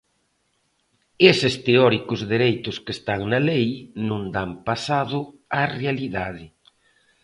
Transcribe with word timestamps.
Eses 1.31 1.53
teóricos 1.67 2.19
dereitos 2.33 2.75
que 2.83 2.91
están 2.97 3.21
na 3.31 3.39
lei 3.49 3.67
non 4.09 4.21
dan 4.35 4.51
pasado 4.69 5.19
á 5.57 5.61
realidade. 5.79 6.45